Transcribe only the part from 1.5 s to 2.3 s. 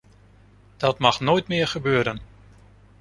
gebeuren.